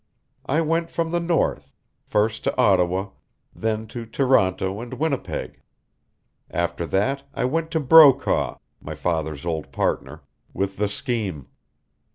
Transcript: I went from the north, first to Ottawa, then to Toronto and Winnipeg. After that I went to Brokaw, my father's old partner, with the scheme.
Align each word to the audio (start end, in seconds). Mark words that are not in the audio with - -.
I 0.47 0.61
went 0.61 0.89
from 0.89 1.11
the 1.11 1.19
north, 1.19 1.75
first 2.07 2.43
to 2.45 2.57
Ottawa, 2.59 3.09
then 3.53 3.85
to 3.89 4.07
Toronto 4.07 4.81
and 4.81 4.95
Winnipeg. 4.95 5.61
After 6.49 6.87
that 6.87 7.21
I 7.35 7.45
went 7.45 7.69
to 7.69 7.79
Brokaw, 7.79 8.57
my 8.81 8.95
father's 8.95 9.45
old 9.45 9.71
partner, 9.71 10.23
with 10.55 10.77
the 10.77 10.87
scheme. 10.89 11.49